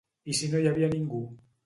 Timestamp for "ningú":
0.95-1.19